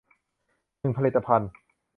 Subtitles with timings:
[0.79, 1.49] หนึ่งผลิตภัณฑ์